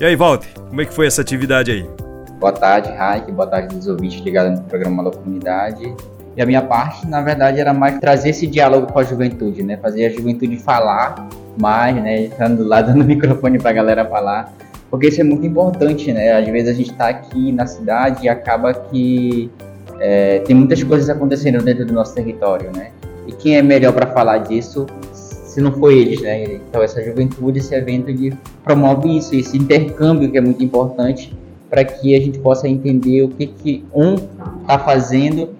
E 0.00 0.04
aí, 0.04 0.14
Walter, 0.14 0.48
como 0.68 0.80
é 0.80 0.84
que 0.84 0.94
foi 0.94 1.06
essa 1.06 1.22
atividade 1.22 1.70
aí? 1.70 2.07
Boa 2.38 2.52
tarde, 2.52 2.92
Raik. 2.92 3.32
Boa 3.32 3.48
tarde 3.48 3.74
dos 3.74 3.88
ouvintes 3.88 4.20
ligados 4.20 4.60
no 4.60 4.64
programa 4.66 5.02
da 5.02 5.10
comunidade. 5.10 5.92
E 6.36 6.40
a 6.40 6.46
minha 6.46 6.62
parte, 6.62 7.04
na 7.04 7.20
verdade, 7.20 7.58
era 7.58 7.74
mais 7.74 7.98
trazer 7.98 8.28
esse 8.28 8.46
diálogo 8.46 8.92
com 8.92 9.00
a 9.00 9.02
juventude, 9.02 9.64
né? 9.64 9.76
Fazer 9.76 10.06
a 10.06 10.08
juventude 10.08 10.56
falar 10.56 11.28
mais, 11.60 11.96
né? 11.96 12.26
Estando 12.26 12.62
lá 12.62 12.80
dando 12.82 13.04
microfone 13.04 13.58
para 13.58 13.70
a 13.70 13.72
galera 13.72 14.04
falar. 14.04 14.52
Porque 14.88 15.08
isso 15.08 15.20
é 15.20 15.24
muito 15.24 15.44
importante, 15.44 16.12
né? 16.12 16.38
Às 16.38 16.46
vezes 16.46 16.68
a 16.68 16.72
gente 16.74 16.92
está 16.92 17.08
aqui 17.08 17.50
na 17.50 17.66
cidade 17.66 18.26
e 18.26 18.28
acaba 18.28 18.72
que 18.72 19.50
é, 19.98 20.38
tem 20.38 20.54
muitas 20.54 20.80
coisas 20.84 21.10
acontecendo 21.10 21.60
dentro 21.60 21.86
do 21.86 21.92
nosso 21.92 22.14
território, 22.14 22.70
né? 22.72 22.92
E 23.26 23.32
quem 23.32 23.56
é 23.56 23.62
melhor 23.62 23.92
para 23.92 24.06
falar 24.06 24.38
disso 24.38 24.86
se 25.12 25.60
não 25.60 25.72
for 25.72 25.90
eles, 25.90 26.22
né? 26.22 26.44
Então 26.44 26.84
essa 26.84 27.02
juventude, 27.02 27.58
esse 27.58 27.74
evento, 27.74 28.10
ele 28.10 28.32
promove 28.62 29.18
isso, 29.18 29.34
esse 29.34 29.56
intercâmbio 29.56 30.30
que 30.30 30.38
é 30.38 30.40
muito 30.40 30.62
importante 30.62 31.36
para 31.68 31.84
que 31.84 32.14
a 32.14 32.20
gente 32.20 32.38
possa 32.38 32.68
entender 32.68 33.22
o 33.22 33.28
que, 33.28 33.46
que 33.46 33.84
um 33.94 34.14
está 34.62 34.78
fazendo 34.78 35.50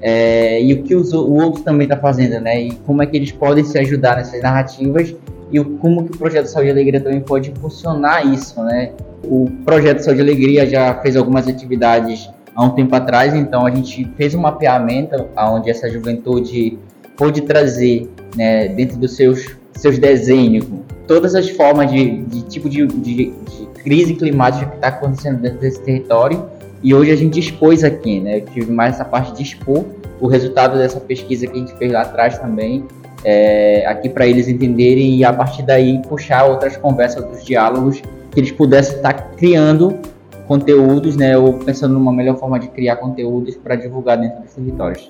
é, 0.00 0.62
e 0.62 0.74
o 0.74 0.82
que 0.82 0.94
os, 0.94 1.12
o 1.12 1.32
outro 1.32 1.62
também 1.62 1.86
está 1.86 1.96
fazendo, 1.96 2.40
né? 2.40 2.60
E 2.60 2.72
como 2.86 3.02
é 3.02 3.06
que 3.06 3.16
eles 3.16 3.32
podem 3.32 3.64
se 3.64 3.78
ajudar 3.78 4.16
nessas 4.16 4.42
narrativas 4.42 5.14
e 5.50 5.58
o, 5.58 5.78
como 5.78 6.04
que 6.04 6.12
o 6.14 6.18
projeto 6.18 6.46
Saúde 6.46 6.68
e 6.68 6.72
Alegria 6.72 7.00
também 7.00 7.20
pode 7.20 7.52
funcionar 7.60 8.26
isso, 8.26 8.62
né? 8.62 8.92
O 9.22 9.50
projeto 9.64 10.00
Saúde 10.00 10.20
e 10.20 10.22
Alegria 10.22 10.66
já 10.66 10.94
fez 11.00 11.16
algumas 11.16 11.48
atividades 11.48 12.28
há 12.54 12.64
um 12.64 12.70
tempo 12.70 12.94
atrás, 12.94 13.34
então 13.34 13.66
a 13.66 13.70
gente 13.70 14.04
fez 14.16 14.34
um 14.34 14.40
mapeamento 14.40 15.26
onde 15.36 15.70
essa 15.70 15.88
juventude 15.90 16.78
pôde 17.16 17.42
trazer, 17.42 18.08
né, 18.36 18.68
dentro 18.68 18.96
dos 18.98 19.16
seus, 19.16 19.56
seus 19.72 19.98
desenhos, 19.98 20.66
todas 21.06 21.34
as 21.34 21.48
formas 21.50 21.90
de, 21.90 22.22
de 22.24 22.42
tipo 22.42 22.68
de, 22.68 22.86
de, 22.86 23.14
de, 23.14 23.63
crise 23.84 24.14
climática 24.14 24.66
que 24.66 24.76
está 24.76 24.88
acontecendo 24.88 25.40
dentro 25.40 25.60
desse 25.60 25.80
território. 25.82 26.44
E 26.82 26.92
hoje 26.94 27.12
a 27.12 27.16
gente 27.16 27.38
expôs 27.38 27.84
aqui, 27.84 28.18
né? 28.20 28.38
Eu 28.38 28.44
tive 28.46 28.72
mais 28.72 28.94
essa 28.94 29.04
parte 29.04 29.32
de 29.34 29.42
expor 29.42 29.84
o 30.20 30.26
resultado 30.26 30.78
dessa 30.78 31.00
pesquisa 31.00 31.46
que 31.46 31.52
a 31.52 31.58
gente 31.60 31.74
fez 31.74 31.92
lá 31.92 32.02
atrás 32.02 32.38
também, 32.38 32.84
é, 33.24 33.84
aqui 33.86 34.08
para 34.08 34.26
eles 34.26 34.48
entenderem 34.48 35.16
e 35.16 35.24
a 35.24 35.32
partir 35.32 35.62
daí 35.62 36.00
puxar 36.08 36.44
outras 36.44 36.76
conversas, 36.76 37.22
outros 37.22 37.44
diálogos 37.44 38.00
que 38.30 38.40
eles 38.40 38.50
pudessem 38.50 38.96
estar 38.96 39.12
tá 39.12 39.22
criando 39.36 39.98
conteúdos, 40.46 41.16
né, 41.16 41.36
ou 41.36 41.54
pensando 41.54 41.94
numa 41.94 42.12
melhor 42.12 42.36
forma 42.36 42.58
de 42.58 42.68
criar 42.68 42.96
conteúdos 42.96 43.56
para 43.56 43.76
divulgar 43.76 44.18
dentro 44.18 44.42
dos 44.42 44.52
territórios. 44.52 45.06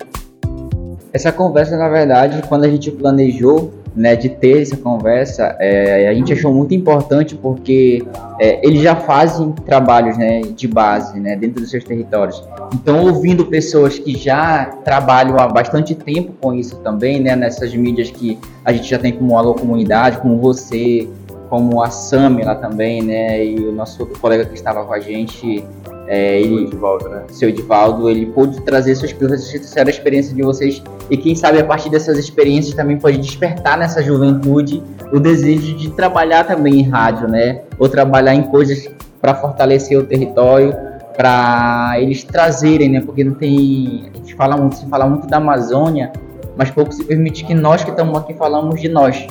Essa 1.11 1.31
conversa, 1.31 1.77
na 1.77 1.89
verdade, 1.89 2.41
quando 2.47 2.63
a 2.63 2.69
gente 2.69 2.91
planejou 2.91 3.73
né, 3.95 4.15
de 4.15 4.29
ter 4.29 4.61
essa 4.61 4.75
conversa, 4.75 5.55
é, 5.59 6.09
a 6.09 6.13
gente 6.13 6.33
achou 6.33 6.53
muito 6.53 6.73
importante 6.73 7.35
porque 7.35 8.05
é, 8.39 8.65
eles 8.65 8.81
já 8.81 8.95
fazem 8.95 9.51
trabalhos 9.65 10.17
né, 10.17 10.41
de 10.41 10.67
base 10.67 11.19
né, 11.19 11.35
dentro 11.35 11.61
dos 11.61 11.69
seus 11.69 11.83
territórios. 11.83 12.43
Então, 12.73 13.05
ouvindo 13.05 13.45
pessoas 13.45 13.97
que 13.97 14.17
já 14.17 14.65
trabalham 14.83 15.39
há 15.39 15.47
bastante 15.47 15.95
tempo 15.95 16.33
com 16.41 16.53
isso 16.53 16.75
também, 16.77 17.19
né, 17.21 17.35
nessas 17.35 17.73
mídias 17.73 18.11
que 18.11 18.37
a 18.65 18.73
gente 18.73 18.89
já 18.89 18.99
tem 18.99 19.13
como 19.13 19.37
Alô 19.37 19.53
Comunidade, 19.53 20.17
como 20.17 20.37
você, 20.39 21.07
como 21.49 21.81
a 21.81 21.89
Sami 21.89 22.43
lá 22.43 22.55
também, 22.55 23.01
né? 23.01 23.45
E 23.45 23.59
o 23.59 23.71
nosso 23.71 24.01
outro 24.01 24.19
colega 24.19 24.45
que 24.45 24.55
estava 24.55 24.83
com 24.83 24.93
a 24.93 24.99
gente, 24.99 25.63
é, 26.07 26.39
ele, 26.39 26.55
o 26.55 26.59
Edivaldo, 26.59 27.09
né? 27.09 27.23
Seu 27.29 27.49
Edivaldo, 27.49 28.09
ele 28.09 28.27
pôde 28.27 28.61
trazer 28.61 28.95
suas 28.95 29.13
a 29.13 29.89
experiência 29.89 30.35
de 30.35 30.41
vocês 30.41 30.81
e 31.09 31.17
quem 31.17 31.35
sabe 31.35 31.59
a 31.59 31.65
partir 31.65 31.89
dessas 31.89 32.17
experiências 32.17 32.75
também 32.75 32.97
pode 32.97 33.17
despertar 33.17 33.77
nessa 33.77 34.03
juventude 34.03 34.83
o 35.11 35.19
desejo 35.19 35.75
de 35.75 35.89
trabalhar 35.91 36.45
também 36.45 36.79
em 36.79 36.83
rádio, 36.83 37.27
né? 37.27 37.61
Ou 37.79 37.89
trabalhar 37.89 38.35
em 38.35 38.43
coisas 38.43 38.87
para 39.19 39.33
fortalecer 39.33 39.97
o 39.97 40.03
território, 40.03 40.75
para 41.15 41.95
eles 41.99 42.23
trazerem, 42.23 42.89
né? 42.89 43.01
Porque 43.01 43.23
não 43.23 43.33
tem, 43.33 44.11
a 44.13 44.17
gente 44.17 44.35
fala 44.35 44.57
muito, 44.57 44.75
se 44.75 44.87
fala 44.87 45.07
muito 45.07 45.27
da 45.27 45.37
Amazônia, 45.37 46.11
mas 46.55 46.69
pouco 46.69 46.91
se 46.91 47.03
permite 47.03 47.45
que 47.45 47.53
nós 47.53 47.83
que 47.83 47.89
estamos 47.89 48.17
aqui 48.17 48.33
falamos 48.33 48.79
de 48.79 48.89
nós. 48.89 49.25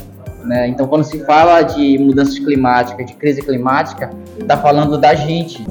Né? 0.45 0.69
Então, 0.69 0.87
quando 0.87 1.05
se 1.05 1.25
fala 1.25 1.63
de 1.63 1.99
mudanças 1.99 2.39
climáticas, 2.39 3.07
de 3.07 3.15
crise 3.15 3.41
climática, 3.41 4.11
está 4.39 4.57
falando 4.57 4.99
da 4.99 5.15
gente. 5.15 5.65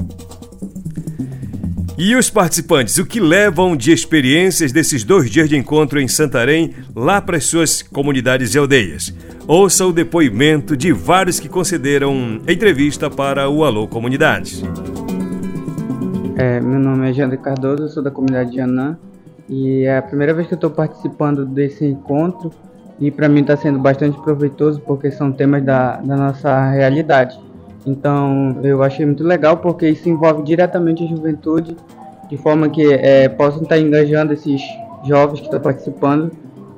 E 1.96 2.16
os 2.16 2.28
participantes, 2.28 2.98
o 2.98 3.06
que 3.06 3.20
levam 3.20 3.76
de 3.76 3.92
experiências 3.92 4.72
desses 4.72 5.04
dois 5.04 5.30
dias 5.30 5.48
de 5.48 5.56
encontro 5.56 6.00
em 6.00 6.08
Santarém, 6.08 6.74
lá 6.94 7.20
para 7.20 7.36
as 7.36 7.44
suas 7.44 7.82
comunidades 7.82 8.52
e 8.52 8.58
aldeias? 8.58 9.14
Ouça 9.46 9.86
o 9.86 9.92
depoimento 9.92 10.76
de 10.76 10.92
vários 10.92 11.38
que 11.38 11.48
concederam 11.48 12.40
entrevista 12.48 13.08
para 13.08 13.48
o 13.48 13.62
Alô 13.62 13.86
Comunidade. 13.86 14.64
É, 16.34 16.60
meu 16.60 16.80
nome 16.80 17.08
é 17.08 17.12
Jander 17.12 17.38
Cardoso, 17.38 17.88
sou 17.88 18.02
da 18.02 18.10
comunidade 18.10 18.50
de 18.50 18.60
Anã 18.60 18.98
e 19.48 19.84
é 19.84 19.98
a 19.98 20.02
primeira 20.02 20.34
vez 20.34 20.48
que 20.48 20.54
eu 20.54 20.56
estou 20.56 20.70
participando 20.70 21.46
desse 21.46 21.86
encontro 21.86 22.50
e 22.98 23.08
para 23.08 23.28
mim 23.28 23.42
está 23.42 23.56
sendo 23.56 23.78
bastante 23.78 24.20
proveitoso 24.20 24.80
porque 24.80 25.12
são 25.12 25.30
temas 25.30 25.62
da, 25.62 25.98
da 25.98 26.16
nossa 26.16 26.70
realidade. 26.72 27.38
Então 27.86 28.58
eu 28.62 28.82
achei 28.82 29.04
muito 29.04 29.22
legal 29.22 29.58
porque 29.58 29.88
isso 29.88 30.08
envolve 30.08 30.42
diretamente 30.42 31.04
a 31.04 31.06
juventude, 31.06 31.76
de 32.28 32.36
forma 32.36 32.68
que 32.68 32.92
é, 32.92 33.28
possam 33.28 33.62
estar 33.62 33.78
engajando 33.78 34.32
esses 34.32 34.62
jovens 35.04 35.40
que 35.40 35.46
estão 35.46 35.60
participando 35.60 36.30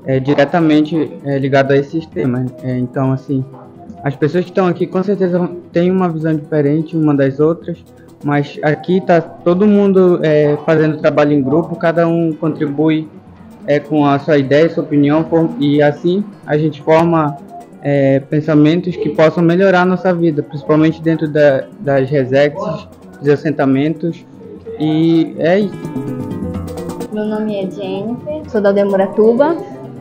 é, 0.05 0.21
diretamente 0.21 1.13
é, 1.25 1.39
ligado 1.39 1.73
a 1.73 1.77
esses 1.77 2.07
temas. 2.07 2.53
É, 2.63 2.79
então, 2.79 3.13
assim, 3.13 3.45
as 4.03 4.15
pessoas 4.15 4.45
que 4.45 4.51
estão 4.51 4.67
aqui 4.67 4.87
com 4.87 5.03
certeza 5.03 5.51
têm 5.73 5.91
uma 5.91 6.09
visão 6.09 6.35
diferente 6.35 6.97
uma 6.97 7.15
das 7.15 7.41
outras, 7.41 7.85
mas 8.25 8.59
aqui 8.63 8.99
está 8.99 9.21
todo 9.21 9.67
mundo 9.67 10.21
é, 10.23 10.57
fazendo 10.65 10.99
trabalho 10.99 11.33
em 11.33 11.43
grupo, 11.43 11.77
cada 11.77 12.07
um 12.07 12.33
contribui 12.33 13.09
é, 13.67 13.81
com 13.81 14.07
a 14.07 14.19
sua 14.19 14.39
ideia, 14.39 14.71
sua 14.71 14.85
opinião, 14.85 15.27
e 15.59 15.83
assim 15.83 16.25
a 16.47 16.57
gente 16.57 16.81
forma 16.83 17.37
é, 17.89 18.19
pensamentos 18.19 18.97
que 18.97 19.11
possam 19.11 19.45
melhorar 19.45 19.83
a 19.83 19.85
nossa 19.85 20.13
vida, 20.13 20.43
principalmente 20.43 21.01
dentro 21.01 21.29
da, 21.29 21.67
das 21.79 22.11
resex, 22.11 22.61
dos 23.21 23.29
assentamentos, 23.29 24.27
e 24.81 25.37
é 25.39 25.61
isso. 25.61 25.77
Meu 27.13 27.25
nome 27.25 27.55
é 27.55 27.71
Jennifer, 27.71 28.51
sou 28.51 28.61
da 28.61 28.73
Demoratuba, 28.73 29.57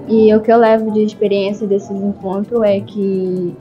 e 0.07 0.33
o 0.33 0.41
que 0.41 0.51
eu 0.51 0.57
levo 0.57 0.89
de 0.91 1.03
experiência 1.03 1.67
desses 1.67 1.91
encontros 1.91 2.59
é 2.63 2.79
que 2.79 3.55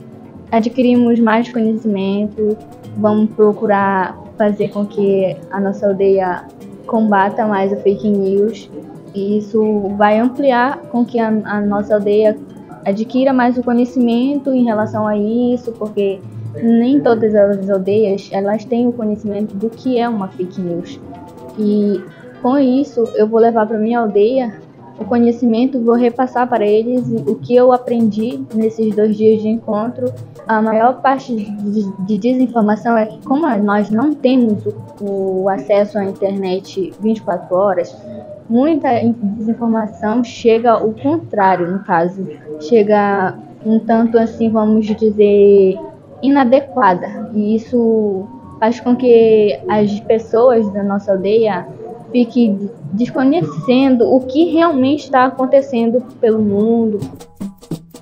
adquirimos 0.51 1.19
mais 1.19 1.47
conhecimento, 1.53 2.57
vamos 2.97 3.29
procurar 3.35 4.17
fazer 4.39 4.69
com 4.69 4.87
que 4.87 5.37
a 5.51 5.59
nossa 5.59 5.85
aldeia 5.85 6.45
combata 6.87 7.45
mais 7.45 7.71
o 7.71 7.75
fake 7.77 8.09
news. 8.09 8.71
E 9.13 9.37
isso 9.37 9.93
vai 9.97 10.19
ampliar 10.19 10.77
com 10.91 11.05
que 11.05 11.17
a, 11.19 11.27
a 11.27 11.61
nossa 11.61 11.93
aldeia 11.95 12.35
adquira 12.85 13.33
mais 13.33 13.57
o 13.57 13.63
conhecimento 13.63 14.53
em 14.53 14.63
relação 14.63 15.07
a 15.07 15.17
isso, 15.17 15.71
porque 15.73 16.19
nem 16.61 17.01
todas 17.01 17.33
as 17.35 17.69
aldeias 17.69 18.29
elas 18.31 18.63
têm 18.63 18.87
o 18.87 18.93
conhecimento 18.93 19.55
do 19.55 19.69
que 19.69 19.99
é 19.99 20.07
uma 20.07 20.27
fake 20.27 20.61
news. 20.61 20.99
E 21.57 22.01
com 22.41 22.57
isso 22.57 23.03
eu 23.15 23.27
vou 23.27 23.39
levar 23.39 23.65
para 23.65 23.77
minha 23.77 23.99
aldeia 23.99 24.61
o 24.97 25.03
conhecimento, 25.03 25.81
vou 25.81 25.95
repassar 25.95 26.47
para 26.47 26.65
eles 26.65 27.03
o 27.27 27.35
que 27.35 27.53
eu 27.53 27.73
aprendi 27.73 28.41
nesses 28.53 28.95
dois 28.95 29.17
dias 29.17 29.41
de 29.41 29.49
encontro. 29.49 30.13
A 30.47 30.61
maior 30.61 31.01
parte 31.01 31.35
de 31.35 32.17
desinformação 32.17 32.97
é 32.97 33.05
que, 33.07 33.21
como 33.25 33.45
nós 33.57 33.89
não 33.89 34.13
temos 34.13 34.63
o 35.01 35.49
acesso 35.49 35.97
à 35.97 36.05
internet 36.05 36.93
24 37.01 37.55
horas, 37.55 37.97
muita 38.49 38.89
desinformação 39.01 40.23
chega 40.23 40.83
o 40.83 40.93
contrário, 40.93 41.71
no 41.71 41.79
caso, 41.79 42.27
chega 42.61 43.37
um 43.65 43.79
tanto 43.79 44.17
assim, 44.17 44.49
vamos 44.49 44.85
dizer, 44.85 45.77
inadequada. 46.21 47.29
E 47.33 47.55
isso 47.55 48.27
faz 48.59 48.79
com 48.79 48.95
que 48.95 49.59
as 49.67 49.99
pessoas 50.01 50.71
da 50.71 50.83
nossa 50.83 51.11
aldeia 51.11 51.67
fiquem 52.11 52.69
desconhecendo 52.93 54.05
o 54.13 54.21
que 54.21 54.45
realmente 54.45 55.05
está 55.05 55.25
acontecendo 55.25 56.01
pelo 56.21 56.41
mundo. 56.41 56.99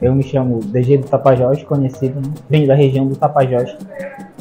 Eu 0.02 0.14
me 0.14 0.24
chamo 0.24 0.60
DG 0.60 0.98
do 0.98 1.08
Tapajós, 1.08 1.64
conhecido, 1.64 2.20
né? 2.20 2.34
venho 2.50 2.68
da 2.68 2.76
região 2.76 3.08
do 3.08 3.16
Tapajós, 3.16 3.76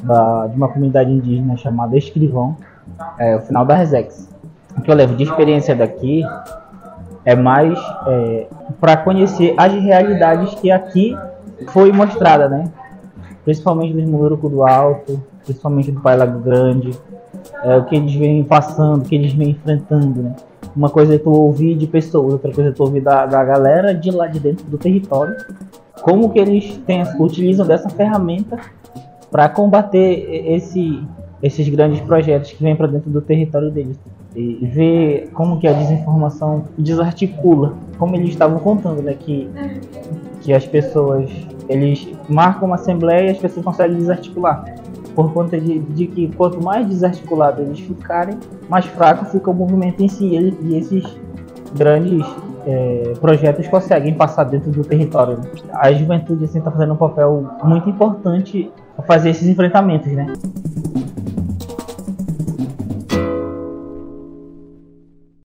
da, 0.03 0.49
de 0.49 0.57
uma 0.57 0.69
comunidade 0.69 1.11
indígena 1.11 1.57
chamada 1.57 1.97
Escrivão, 1.97 2.57
é 3.19 3.37
o 3.37 3.41
final 3.41 3.65
da 3.65 3.77
Resex. 3.77 4.32
O 4.77 4.83
que 4.83 4.91
eu 4.91 4.95
levo 4.95 5.15
de 5.15 5.25
experiência 5.25 5.75
daqui 5.75 6.25
é 7.25 7.35
mais 7.35 7.79
é, 8.07 8.47
para 8.81 8.97
conhecer 8.97 9.55
as 9.57 9.73
realidades 9.73 10.55
que 10.55 10.71
aqui 10.71 11.17
foi 11.69 11.93
mostrada, 11.93 12.49
né? 12.49 12.65
Principalmente 13.45 13.95
dos 13.95 14.05
Mulurucu 14.05 14.49
do 14.49 14.63
Alto, 14.65 15.23
principalmente 15.45 15.91
do 15.91 16.01
Pai 16.01 16.17
Lago 16.17 16.41
Grande, 16.41 16.91
é, 17.63 17.77
o 17.77 17.85
que 17.85 17.97
eles 17.97 18.15
vêm 18.15 18.43
passando, 18.43 19.03
o 19.03 19.05
que 19.05 19.15
eles 19.15 19.33
vêm 19.33 19.51
enfrentando, 19.51 20.23
né? 20.23 20.37
Uma 20.75 20.89
coisa 20.89 21.15
é 21.15 21.19
tu 21.19 21.31
ouvir 21.31 21.77
de 21.77 21.87
pessoas, 21.87 22.33
outra 22.33 22.53
coisa 22.53 22.71
é 22.71 22.73
tu 22.73 22.83
ouvir 22.83 23.01
da, 23.01 23.27
da 23.27 23.45
galera 23.45 23.95
de 23.95 24.11
lá 24.11 24.27
de 24.27 24.41
dentro 24.41 24.65
do 24.67 24.79
território, 24.79 25.37
como 26.01 26.31
que 26.31 26.39
eles 26.39 26.79
têm, 26.87 27.05
utilizam 27.21 27.67
dessa 27.67 27.89
ferramenta 27.91 28.59
para 29.31 29.49
combater 29.49 30.51
esse, 30.53 31.03
esses 31.43 31.69
grandes 31.69 32.01
projetos 32.01 32.53
que 32.53 32.63
vêm 32.63 32.77
para 32.77 32.87
dentro 32.87 33.11
do 33.11 33.21
território 33.21 33.71
deles 33.71 33.99
e 34.35 34.67
ver 34.67 35.31
como 35.35 35.59
que 35.59 35.67
a 35.67 35.73
desinformação 35.73 36.65
desarticula, 36.79 37.75
como 37.99 38.15
eles 38.15 38.31
estavam 38.31 38.59
contando, 38.59 39.03
né, 39.03 39.15
que 39.15 39.49
que 40.41 40.53
as 40.53 40.67
pessoas 40.67 41.31
eles 41.69 42.09
marcam 42.29 42.67
uma 42.67 42.75
assembleia 42.75 43.29
e 43.29 43.31
as 43.31 43.39
pessoas 43.39 43.65
conseguem 43.65 43.97
desarticular 43.97 44.65
por 45.15 45.33
conta 45.33 45.61
de, 45.61 45.79
de 45.79 46.07
que 46.07 46.29
quanto 46.35 46.63
mais 46.63 46.87
desarticulado 46.87 47.63
eles 47.63 47.81
ficarem, 47.81 48.39
mais 48.69 48.87
fraco 48.87 49.25
fica 49.27 49.51
o 49.51 49.55
movimento 49.55 50.03
em 50.03 50.09
si 50.09 50.37
e, 50.37 50.77
esses 50.77 51.05
grandes 51.77 52.27
é, 52.67 53.13
projetos 53.21 53.67
conseguem 53.69 54.15
passar 54.15 54.45
dentro 54.45 54.71
do 54.71 54.85
território. 54.85 55.39
A 55.75 55.93
juventude 55.93 56.45
está 56.45 56.59
assim, 56.59 56.71
fazendo 56.71 56.95
um 56.95 56.97
papel 56.97 57.49
muito 57.65 57.89
importante 57.89 58.71
para 58.97 59.05
fazer 59.05 59.31
esses 59.31 59.49
enfrentamentos, 59.49 60.11
né? 60.13 60.33